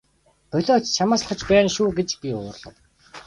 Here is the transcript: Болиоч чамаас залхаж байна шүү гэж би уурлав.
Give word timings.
Болиоч 0.51 0.85
чамаас 0.95 1.19
залхаж 1.23 1.41
байна 1.49 1.69
шүү 1.75 1.89
гэж 1.97 2.09
би 2.21 2.29
уурлав. 2.37 2.75